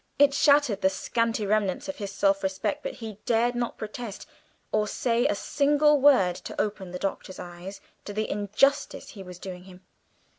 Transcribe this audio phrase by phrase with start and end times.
[0.17, 4.25] It shattered the scanty remnants of his self respect, but he dared not protest
[4.71, 9.37] or say a single word to open the Doctor's eyes to the injustice he was
[9.37, 9.81] doing him.